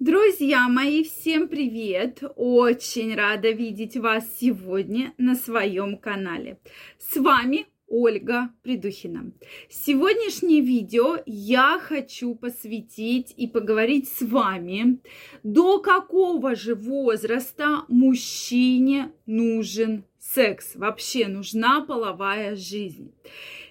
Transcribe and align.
Друзья 0.00 0.66
мои, 0.66 1.04
всем 1.04 1.46
привет! 1.46 2.22
Очень 2.34 3.14
рада 3.14 3.50
видеть 3.50 3.98
вас 3.98 4.24
сегодня 4.40 5.12
на 5.18 5.34
своем 5.34 5.98
канале. 5.98 6.58
С 6.98 7.18
вами 7.18 7.66
Ольга 7.86 8.48
Придухина. 8.62 9.30
Сегодняшнее 9.68 10.62
видео 10.62 11.18
я 11.26 11.78
хочу 11.78 12.34
посвятить 12.34 13.34
и 13.36 13.46
поговорить 13.46 14.08
с 14.08 14.22
вами, 14.22 15.00
до 15.42 15.80
какого 15.80 16.54
же 16.54 16.74
возраста 16.74 17.84
мужчине 17.88 19.12
нужен 19.26 20.04
секс, 20.18 20.76
вообще 20.76 21.28
нужна 21.28 21.82
половая 21.82 22.56
жизнь. 22.56 23.12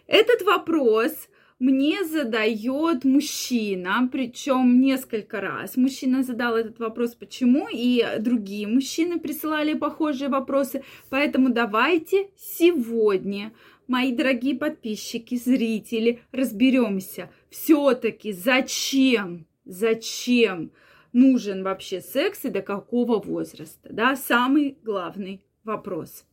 Этот 0.06 0.44
вопрос– 0.44 1.12
мне 1.60 2.06
задает 2.06 3.04
мужчина, 3.04 4.08
причем 4.10 4.80
несколько 4.80 5.42
раз. 5.42 5.76
Мужчина 5.76 6.24
задал 6.24 6.56
этот 6.56 6.80
вопрос, 6.80 7.16
почему, 7.16 7.68
и 7.70 8.06
другие 8.20 8.66
мужчины 8.66 9.20
присылали 9.20 9.74
похожие 9.74 10.30
вопросы. 10.30 10.84
Поэтому 11.10 11.50
давайте 11.50 12.30
сегодня, 12.38 13.52
мои 13.88 14.16
дорогие 14.16 14.56
подписчики, 14.56 15.36
зрители, 15.36 16.22
разберемся 16.32 17.30
все-таки, 17.50 18.32
зачем, 18.32 19.46
зачем 19.66 20.72
нужен 21.12 21.64
вообще 21.64 22.00
секс 22.00 22.46
и 22.46 22.50
до 22.50 22.62
какого 22.62 23.20
возраста, 23.20 23.90
да, 23.92 24.16
самый 24.16 24.78
главный 24.84 25.42
вопрос. 25.70 26.26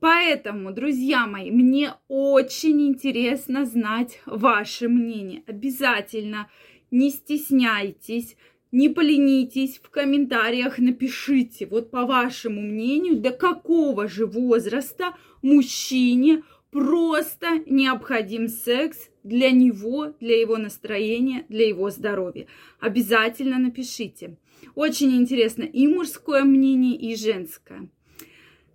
Поэтому, 0.00 0.72
друзья 0.72 1.26
мои, 1.26 1.50
мне 1.50 1.94
очень 2.08 2.80
интересно 2.88 3.66
знать 3.66 4.20
ваше 4.26 4.88
мнение. 4.88 5.42
Обязательно 5.46 6.48
не 6.90 7.10
стесняйтесь, 7.10 8.36
не 8.72 8.88
поленитесь, 8.88 9.78
в 9.82 9.90
комментариях 9.90 10.78
напишите, 10.78 11.66
вот 11.66 11.90
по 11.90 12.06
вашему 12.06 12.62
мнению, 12.62 13.16
до 13.16 13.30
какого 13.30 14.08
же 14.08 14.26
возраста 14.26 15.14
мужчине 15.42 16.42
просто 16.70 17.46
необходим 17.66 18.48
секс 18.48 19.10
для 19.22 19.50
него, 19.50 20.14
для 20.20 20.40
его 20.40 20.56
настроения, 20.56 21.44
для 21.48 21.68
его 21.68 21.90
здоровья. 21.90 22.46
Обязательно 22.78 23.58
напишите. 23.58 24.36
Очень 24.74 25.16
интересно 25.16 25.64
и 25.64 25.86
мужское 25.86 26.44
мнение, 26.44 26.96
и 26.96 27.16
женское. 27.16 27.90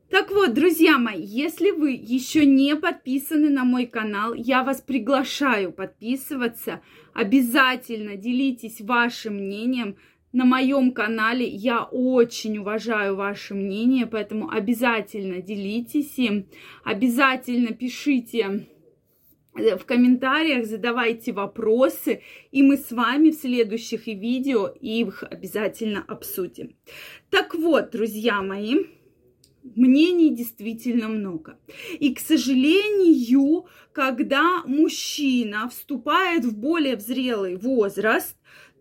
Так 0.09 0.29
вот, 0.29 0.53
друзья 0.53 0.99
мои, 0.99 1.23
если 1.23 1.71
вы 1.71 1.91
еще 1.91 2.45
не 2.45 2.75
подписаны 2.75 3.49
на 3.49 3.63
мой 3.63 3.87
канал, 3.87 4.35
я 4.35 4.63
вас 4.63 4.79
приглашаю 4.79 5.71
подписываться. 5.71 6.81
Обязательно 7.13 8.15
делитесь 8.15 8.81
вашим 8.81 9.35
мнением. 9.35 9.97
На 10.31 10.45
моем 10.45 10.91
канале 10.91 11.47
я 11.47 11.83
очень 11.83 12.59
уважаю 12.59 13.15
ваше 13.15 13.55
мнение, 13.55 14.05
поэтому 14.05 14.49
обязательно 14.49 15.41
делитесь 15.41 16.19
им. 16.19 16.47
Обязательно 16.83 17.73
пишите 17.73 18.67
в 19.55 19.85
комментариях, 19.85 20.65
задавайте 20.65 21.31
вопросы, 21.31 22.21
и 22.51 22.61
мы 22.61 22.77
с 22.77 22.91
вами 22.91 23.31
в 23.31 23.35
следующих 23.35 24.05
видео 24.05 24.67
их 24.67 25.23
обязательно 25.23 26.03
обсудим. 26.07 26.75
Так 27.31 27.55
вот, 27.55 27.91
друзья 27.91 28.41
мои, 28.41 28.75
мнений 29.75 30.35
действительно 30.35 31.07
много. 31.07 31.57
И, 31.99 32.13
к 32.13 32.19
сожалению, 32.19 33.65
когда 33.91 34.63
мужчина 34.65 35.69
вступает 35.69 36.45
в 36.45 36.55
более 36.57 36.99
зрелый 36.99 37.55
возраст, 37.55 38.35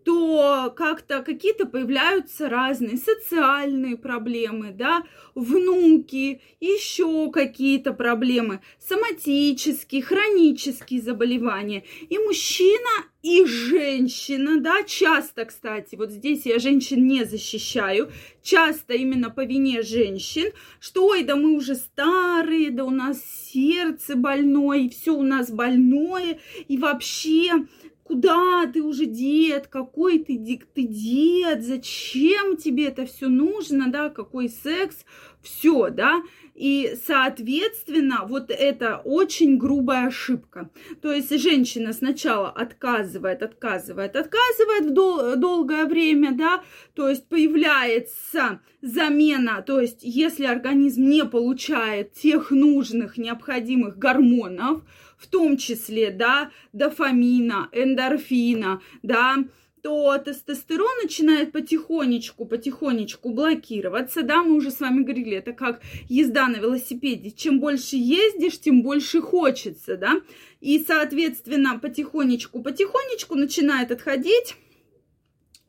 то 0.05 0.71
как-то 0.77 1.23
какие-то 1.23 1.65
появляются 1.65 2.47
разные 2.47 2.95
социальные 2.95 3.97
проблемы, 3.97 4.71
да, 4.71 5.03
внуки, 5.33 6.41
еще 6.59 7.31
какие-то 7.31 7.91
проблемы, 7.91 8.61
соматические, 8.79 10.03
хронические 10.03 11.01
заболевания. 11.01 11.83
И 12.07 12.19
мужчина, 12.19 13.05
и 13.23 13.45
женщина, 13.45 14.61
да, 14.61 14.83
часто, 14.83 15.45
кстати, 15.45 15.95
вот 15.95 16.11
здесь 16.11 16.45
я 16.45 16.59
женщин 16.59 17.07
не 17.07 17.25
защищаю, 17.25 18.11
часто 18.43 18.93
именно 18.93 19.31
по 19.31 19.43
вине 19.43 19.81
женщин, 19.81 20.51
что, 20.79 21.07
ой, 21.07 21.23
да 21.23 21.35
мы 21.35 21.55
уже 21.55 21.73
старые, 21.73 22.69
да 22.69 22.83
у 22.83 22.91
нас 22.91 23.23
сердце 23.51 24.15
больное, 24.15 24.81
и 24.81 24.89
все 24.89 25.15
у 25.15 25.23
нас 25.23 25.49
больное, 25.49 26.37
и 26.67 26.77
вообще 26.77 27.65
куда 28.05 28.67
ты 28.71 28.83
уже 28.83 29.05
дед, 29.05 29.67
какой 29.67 30.19
ты, 30.19 30.37
ты 30.73 30.83
дед, 30.83 31.63
зачем 31.63 32.55
тебе 32.55 32.85
это 32.85 33.05
все 33.07 33.27
нужно, 33.27 33.91
да, 33.91 34.09
какой 34.09 34.47
секс, 34.47 35.05
все, 35.41 35.89
да, 35.89 36.21
и, 36.53 36.95
соответственно, 37.05 38.25
вот 38.27 38.51
это 38.51 39.01
очень 39.03 39.57
грубая 39.57 40.07
ошибка. 40.07 40.69
То 41.01 41.11
есть 41.11 41.35
женщина 41.41 41.93
сначала 41.93 42.49
отказывает, 42.49 43.41
отказывает, 43.41 44.15
отказывает 44.15 44.85
в 44.85 44.93
дол- 44.93 45.35
долгое 45.35 45.85
время, 45.85 46.31
да, 46.31 46.63
то 46.93 47.09
есть 47.09 47.27
появляется 47.27 48.61
замена, 48.81 49.63
то 49.63 49.81
есть 49.81 49.99
если 50.03 50.45
организм 50.45 51.09
не 51.09 51.25
получает 51.25 52.13
тех 52.13 52.51
нужных, 52.51 53.17
необходимых 53.17 53.97
гормонов, 53.97 54.83
в 55.17 55.27
том 55.27 55.57
числе, 55.57 56.11
да, 56.11 56.51
дофамина, 56.73 57.69
эндорфина, 57.71 58.81
да, 59.03 59.37
то 59.85 60.17
тестостерон 60.17 60.89
начинает 61.03 61.51
потихонечку, 61.51 62.45
потихонечку 62.45 63.29
блокироваться, 63.29 64.23
да, 64.23 64.41
мы 64.41 64.55
уже 64.55 64.71
с 64.71 64.79
вами 64.79 65.03
говорили, 65.03 65.37
это 65.37 65.53
как 65.53 65.79
езда 66.09 66.47
на 66.47 66.55
велосипеде, 66.55 67.29
чем 67.29 67.59
больше 67.59 67.95
ездишь, 67.95 68.59
тем 68.59 68.81
больше 68.81 69.21
хочется, 69.21 69.95
да, 69.95 70.21
и, 70.59 70.83
соответственно, 70.83 71.77
потихонечку, 71.77 72.63
потихонечку 72.63 73.35
начинает 73.35 73.91
отходить 73.91 74.55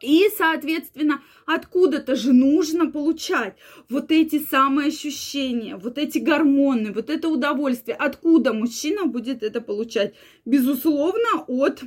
и, 0.01 0.29
соответственно, 0.37 1.23
откуда-то 1.47 2.17
же 2.17 2.33
нужно 2.33 2.91
получать 2.91 3.57
вот 3.89 4.11
эти 4.11 4.39
самые 4.39 4.89
ощущения, 4.89 5.77
вот 5.77 5.97
эти 5.97 6.19
гормоны, 6.19 6.93
вот 6.93 7.09
это 7.09 7.29
удовольствие. 7.29 7.97
Откуда 7.97 8.53
мужчина 8.53 9.07
будет 9.07 9.43
это 9.43 9.61
получать? 9.63 10.15
Безусловно, 10.45 11.45
от 11.47 11.83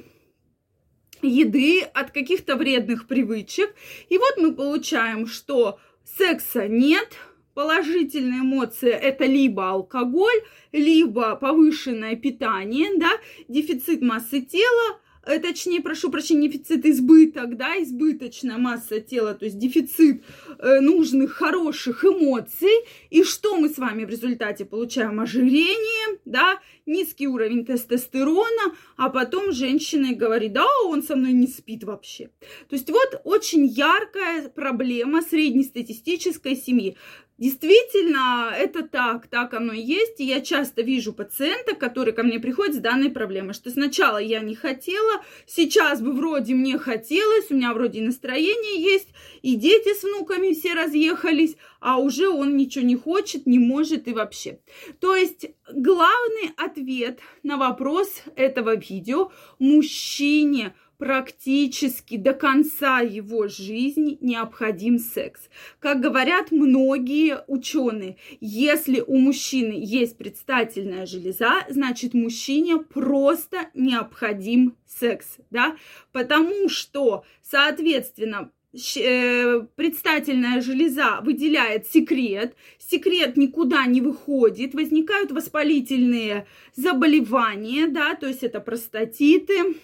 еды, 1.22 1.82
от 1.82 2.12
каких-то 2.12 2.56
вредных 2.56 3.08
привычек. 3.08 3.76
И 4.10 4.18
вот 4.18 4.38
мы 4.38 4.54
получаем, 4.54 5.28
что 5.28 5.80
секса 6.18 6.68
нет, 6.68 7.10
положительные 7.54 8.40
эмоции 8.40 8.90
это 8.90 9.26
либо 9.26 9.70
алкоголь, 9.70 10.42
либо 10.72 11.36
повышенное 11.36 12.16
питание, 12.16 12.98
да, 12.98 13.12
дефицит 13.48 14.02
массы 14.02 14.42
тела, 14.42 15.00
точнее, 15.24 15.82
прошу 15.82 16.10
прощения, 16.10 16.48
дефицит 16.48 16.86
избыток, 16.86 17.58
да, 17.58 17.82
избыточная 17.82 18.58
масса 18.58 19.00
тела, 19.00 19.34
то 19.34 19.46
есть 19.46 19.58
дефицит 19.58 20.24
э, 20.58 20.80
нужных 20.80 21.34
хороших 21.34 22.04
эмоций. 22.06 22.72
И 23.10 23.24
что 23.24 23.58
мы 23.58 23.70
с 23.70 23.78
вами 23.78 24.06
в 24.06 24.10
результате 24.10 24.66
получаем? 24.66 25.20
Ожирение, 25.20 26.20
да, 26.26 26.60
низкий 26.86 27.28
уровень 27.28 27.66
тестостерона, 27.66 28.76
а 28.98 29.10
потом 29.10 29.52
женщина 29.52 30.14
говорит, 30.14 30.54
да, 30.54 30.66
он 30.86 31.04
со 31.04 31.16
мной 31.16 31.34
не 31.34 31.48
спит 31.48 31.84
вообще. 31.84 32.30
То 32.70 32.76
есть 32.76 32.90
вот 32.90 33.22
очень 33.24 33.66
яркая 33.66 34.50
проблема 34.50 35.22
среднестатистической 35.22 36.56
семьи. 36.56 36.98
Действительно, 37.40 38.54
это 38.54 38.84
так, 38.84 39.28
так 39.28 39.54
оно 39.54 39.72
и 39.72 39.80
есть. 39.80 40.20
И 40.20 40.26
я 40.26 40.42
часто 40.42 40.82
вижу 40.82 41.14
пациента, 41.14 41.74
который 41.74 42.12
ко 42.12 42.22
мне 42.24 42.38
приходит 42.38 42.76
с 42.76 42.80
данной 42.80 43.10
проблемой, 43.10 43.54
что 43.54 43.70
сначала 43.70 44.18
я 44.18 44.42
не 44.42 44.56
хотела, 44.56 45.24
сейчас 45.48 46.02
бы 46.02 46.12
вроде 46.12 46.54
мне 46.54 46.78
хотелось, 46.78 47.50
у 47.50 47.56
меня 47.56 47.74
вроде 47.74 48.02
настроение 48.02 48.82
есть, 48.82 49.08
и 49.42 49.56
дети 49.56 49.98
с 49.98 50.04
внуками 50.04 50.54
все 50.54 50.74
разъехались, 50.74 51.56
а 51.80 51.98
уже 51.98 52.28
он 52.28 52.58
ничего 52.58 52.84
не 52.84 52.98
хочет, 52.98 53.46
не 53.46 53.58
может 53.58 54.10
и 54.10 54.14
вообще. 54.14 54.60
То 55.00 55.16
есть 55.16 55.46
главный 55.74 56.52
ответ 56.58 57.20
на 57.44 57.56
вопрос 57.56 58.22
этого 58.36 58.76
видео 58.76 59.32
мужчине– 59.60 60.76
практически 61.00 62.18
до 62.18 62.34
конца 62.34 63.00
его 63.00 63.48
жизни 63.48 64.18
необходим 64.20 65.00
секс. 65.00 65.50
Как 65.80 66.02
говорят 66.02 66.52
многие 66.52 67.42
ученые, 67.48 68.18
если 68.42 69.02
у 69.08 69.18
мужчины 69.18 69.80
есть 69.82 70.18
предстательная 70.18 71.06
железа, 71.06 71.66
значит 71.70 72.14
мужчине 72.14 72.80
просто 72.80 73.70
необходим 73.74 74.76
секс, 74.86 75.38
да, 75.50 75.78
потому 76.12 76.68
что, 76.68 77.24
соответственно, 77.44 78.52
э, 78.74 79.62
предстательная 79.78 80.60
железа 80.60 81.22
выделяет 81.22 81.88
секрет, 81.88 82.58
секрет 82.78 83.38
никуда 83.38 83.86
не 83.86 84.02
выходит, 84.02 84.74
возникают 84.74 85.32
воспалительные 85.32 86.46
заболевания, 86.76 87.88
да, 87.88 88.16
то 88.16 88.28
есть 88.28 88.44
это 88.44 88.60
простатиты, 88.60 89.76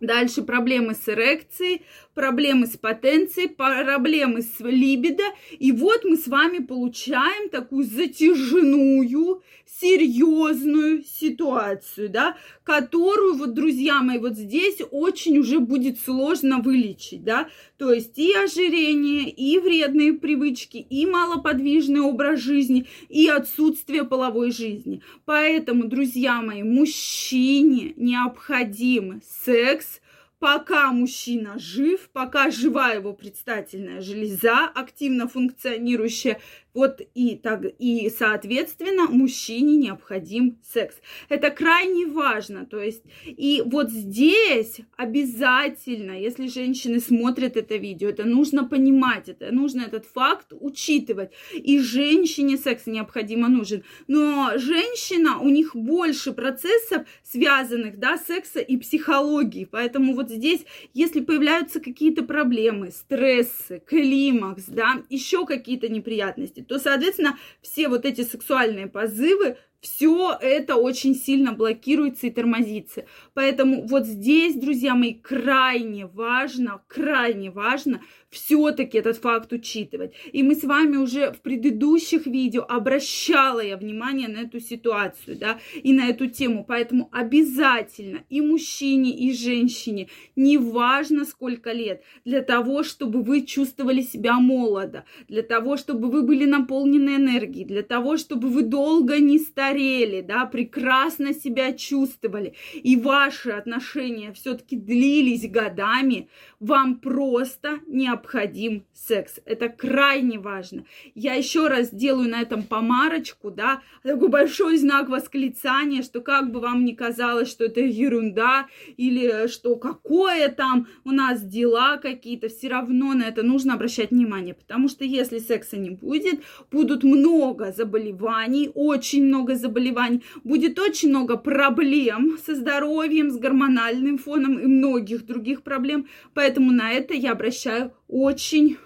Дальше 0.00 0.42
проблемы 0.42 0.94
с 0.94 1.08
эрекцией, 1.08 1.82
проблемы 2.16 2.66
с 2.66 2.78
потенцией, 2.78 3.50
проблемы 3.50 4.40
с 4.40 4.58
либидо. 4.60 5.22
И 5.58 5.70
вот 5.70 6.04
мы 6.04 6.16
с 6.16 6.26
вами 6.26 6.58
получаем 6.58 7.50
такую 7.50 7.84
затяжную, 7.84 9.42
серьезную 9.80 11.04
ситуацию, 11.04 12.08
да, 12.08 12.36
которую, 12.64 13.36
вот, 13.36 13.52
друзья 13.52 14.00
мои, 14.00 14.18
вот 14.18 14.34
здесь 14.34 14.78
очень 14.90 15.38
уже 15.38 15.60
будет 15.60 16.00
сложно 16.00 16.60
вылечить, 16.60 17.22
да, 17.22 17.48
то 17.76 17.92
есть 17.92 18.18
и 18.18 18.32
ожирение, 18.32 19.28
и 19.28 19.58
вредные 19.58 20.14
привычки, 20.14 20.78
и 20.78 21.04
малоподвижный 21.04 22.00
образ 22.00 22.40
жизни, 22.40 22.86
и 23.10 23.28
отсутствие 23.28 24.04
половой 24.04 24.52
жизни. 24.52 25.02
Поэтому, 25.26 25.84
друзья 25.84 26.40
мои, 26.40 26.62
мужчине 26.62 27.92
необходим 27.96 29.20
секс, 29.44 30.00
пока 30.46 30.92
мужчина 30.92 31.58
жив, 31.58 32.08
пока 32.12 32.52
жива 32.52 32.92
его 32.92 33.12
предстательная 33.12 34.00
железа, 34.00 34.70
активно 34.74 35.26
функционирующая, 35.26 36.38
вот 36.76 37.00
и 37.14 37.36
так, 37.36 37.64
и, 37.78 38.10
соответственно, 38.10 39.06
мужчине 39.06 39.76
необходим 39.76 40.58
секс. 40.62 40.96
Это 41.30 41.50
крайне 41.50 42.06
важно. 42.06 42.66
То 42.66 42.78
есть, 42.78 43.02
и 43.24 43.62
вот 43.64 43.90
здесь 43.90 44.80
обязательно, 44.96 46.12
если 46.12 46.48
женщины 46.48 47.00
смотрят 47.00 47.56
это 47.56 47.76
видео, 47.76 48.10
это 48.10 48.24
нужно 48.24 48.64
понимать, 48.64 49.30
это 49.30 49.50
нужно 49.52 49.82
этот 49.82 50.04
факт 50.04 50.52
учитывать. 50.52 51.30
И 51.54 51.80
женщине 51.80 52.58
секс 52.58 52.86
необходимо 52.86 53.48
нужен. 53.48 53.82
Но 54.06 54.52
женщина, 54.56 55.38
у 55.40 55.48
них 55.48 55.74
больше 55.74 56.32
процессов, 56.32 57.06
связанных, 57.22 57.98
да, 57.98 58.18
секса 58.18 58.60
и 58.60 58.76
психологии. 58.76 59.64
Поэтому 59.64 60.14
вот 60.14 60.28
здесь, 60.28 60.66
если 60.92 61.20
появляются 61.20 61.80
какие-то 61.80 62.22
проблемы, 62.22 62.90
стрессы, 62.90 63.82
климакс, 63.86 64.66
да, 64.66 65.02
еще 65.08 65.46
какие-то 65.46 65.88
неприятности, 65.88 66.65
то, 66.66 66.78
соответственно, 66.78 67.38
все 67.62 67.88
вот 67.88 68.04
эти 68.04 68.22
сексуальные 68.22 68.86
позывы 68.88 69.56
все 69.80 70.36
это 70.40 70.76
очень 70.76 71.14
сильно 71.14 71.52
блокируется 71.52 72.26
и 72.26 72.30
тормозится. 72.30 73.06
Поэтому 73.34 73.86
вот 73.86 74.06
здесь, 74.06 74.54
друзья 74.54 74.94
мои, 74.94 75.14
крайне 75.14 76.06
важно, 76.06 76.82
крайне 76.88 77.50
важно 77.50 78.00
все-таки 78.30 78.98
этот 78.98 79.16
факт 79.18 79.52
учитывать. 79.52 80.12
И 80.32 80.42
мы 80.42 80.54
с 80.54 80.64
вами 80.64 80.96
уже 80.96 81.32
в 81.32 81.40
предыдущих 81.40 82.26
видео 82.26 82.64
обращала 82.68 83.60
я 83.60 83.76
внимание 83.76 84.28
на 84.28 84.38
эту 84.38 84.60
ситуацию, 84.60 85.36
да, 85.36 85.58
и 85.82 85.92
на 85.92 86.08
эту 86.08 86.26
тему. 86.26 86.64
Поэтому 86.66 87.08
обязательно 87.12 88.24
и 88.28 88.40
мужчине, 88.40 89.10
и 89.10 89.32
женщине, 89.32 90.08
неважно 90.34 91.24
сколько 91.24 91.72
лет, 91.72 92.02
для 92.24 92.42
того, 92.42 92.82
чтобы 92.82 93.22
вы 93.22 93.42
чувствовали 93.42 94.02
себя 94.02 94.34
молодо, 94.34 95.04
для 95.28 95.42
того, 95.42 95.76
чтобы 95.76 96.10
вы 96.10 96.22
были 96.22 96.44
наполнены 96.44 97.16
энергией, 97.16 97.64
для 97.64 97.82
того, 97.82 98.16
чтобы 98.16 98.48
вы 98.48 98.62
долго 98.62 99.18
не 99.18 99.38
старели, 99.66 100.20
да, 100.20 100.46
прекрасно 100.46 101.34
себя 101.34 101.72
чувствовали, 101.72 102.54
и 102.74 102.96
ваши 102.96 103.50
отношения 103.50 104.32
все-таки 104.32 104.76
длились 104.76 105.50
годами, 105.50 106.28
вам 106.60 106.96
просто 106.96 107.80
необходим 107.86 108.84
секс. 108.92 109.40
Это 109.44 109.68
крайне 109.68 110.38
важно. 110.38 110.84
Я 111.14 111.34
еще 111.34 111.68
раз 111.68 111.90
делаю 111.90 112.30
на 112.30 112.40
этом 112.40 112.62
помарочку, 112.62 113.50
да, 113.50 113.82
такой 114.02 114.28
большой 114.28 114.76
знак 114.78 115.08
восклицания, 115.08 116.02
что 116.02 116.20
как 116.20 116.52
бы 116.52 116.60
вам 116.60 116.84
ни 116.84 116.92
казалось, 116.92 117.50
что 117.50 117.64
это 117.64 117.80
ерунда, 117.80 118.66
или 118.96 119.48
что 119.48 119.76
какое 119.76 120.48
там 120.48 120.86
у 121.04 121.10
нас 121.10 121.42
дела 121.42 121.96
какие-то, 121.96 122.48
все 122.48 122.68
равно 122.68 123.14
на 123.14 123.24
это 123.24 123.42
нужно 123.42 123.74
обращать 123.74 124.10
внимание, 124.10 124.54
потому 124.54 124.88
что 124.88 125.04
если 125.04 125.38
секса 125.38 125.76
не 125.76 125.90
будет, 125.90 126.40
будут 126.70 127.02
много 127.02 127.72
заболеваний, 127.72 128.70
очень 128.74 129.24
много 129.24 129.55
заболеваний, 129.56 130.22
будет 130.44 130.78
очень 130.78 131.08
много 131.08 131.36
проблем 131.36 132.38
со 132.44 132.54
здоровьем, 132.54 133.30
с 133.30 133.38
гормональным 133.38 134.18
фоном 134.18 134.58
и 134.58 134.66
многих 134.66 135.26
других 135.26 135.62
проблем, 135.62 136.06
поэтому 136.34 136.72
на 136.72 136.92
это 136.92 137.14
я 137.14 137.32
обращаю 137.32 137.92
очень 138.08 138.76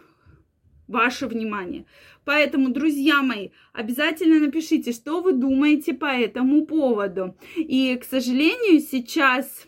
ваше 0.89 1.27
внимание. 1.27 1.87
Поэтому, 2.25 2.69
друзья 2.69 3.23
мои, 3.23 3.51
обязательно 3.73 4.41
напишите, 4.41 4.93
что 4.93 5.21
вы 5.21 5.33
думаете 5.33 5.95
по 5.95 6.07
этому 6.07 6.67
поводу. 6.67 7.37
И, 7.57 7.97
к 7.97 8.05
сожалению, 8.05 8.81
сейчас 8.81 9.67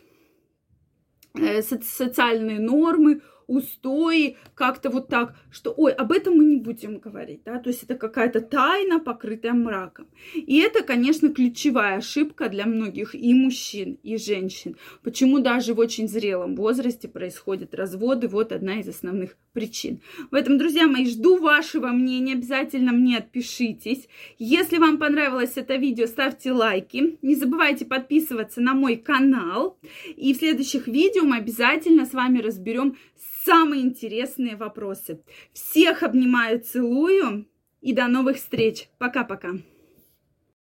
э, 1.33 1.61
социальные 1.61 2.59
нормы 2.59 3.21
устои, 3.55 4.37
как-то 4.55 4.89
вот 4.89 5.07
так, 5.07 5.35
что, 5.51 5.73
ой, 5.75 5.91
об 5.91 6.11
этом 6.11 6.35
мы 6.35 6.45
не 6.45 6.57
будем 6.57 6.99
говорить, 6.99 7.41
да, 7.45 7.59
то 7.59 7.69
есть 7.69 7.83
это 7.83 7.95
какая-то 7.95 8.41
тайна, 8.41 8.99
покрытая 8.99 9.53
мраком. 9.53 10.07
И 10.35 10.59
это, 10.59 10.83
конечно, 10.83 11.29
ключевая 11.29 11.97
ошибка 11.97 12.49
для 12.49 12.65
многих 12.65 13.15
и 13.15 13.33
мужчин, 13.33 13.97
и 14.03 14.17
женщин. 14.17 14.75
Почему 15.03 15.39
даже 15.39 15.73
в 15.73 15.79
очень 15.79 16.07
зрелом 16.07 16.55
возрасте 16.55 17.07
происходят 17.07 17.73
разводы, 17.73 18.27
вот 18.27 18.51
одна 18.51 18.79
из 18.79 18.87
основных 18.87 19.37
причин. 19.53 20.01
В 20.31 20.35
этом, 20.35 20.57
друзья 20.57 20.87
мои, 20.87 21.05
жду 21.05 21.37
вашего 21.37 21.87
мнения, 21.87 22.33
обязательно 22.33 22.91
мне 22.91 23.17
отпишитесь. 23.17 24.07
Если 24.39 24.77
вам 24.77 24.97
понравилось 24.97 25.53
это 25.55 25.75
видео, 25.75 26.07
ставьте 26.07 26.51
лайки, 26.51 27.17
не 27.21 27.35
забывайте 27.35 27.85
подписываться 27.85 28.61
на 28.61 28.73
мой 28.73 28.95
канал, 28.97 29.77
и 30.15 30.33
в 30.33 30.37
следующих 30.37 30.87
видео 30.87 31.23
мы 31.23 31.37
обязательно 31.37 32.05
с 32.05 32.13
вами 32.13 32.39
разберем 32.39 32.97
самые 33.43 33.81
интересные 33.81 34.55
вопросы. 34.55 35.23
Всех 35.53 36.03
обнимаю, 36.03 36.61
целую 36.61 37.47
и 37.81 37.93
до 37.93 38.07
новых 38.07 38.37
встреч. 38.37 38.89
Пока-пока. 38.97 39.53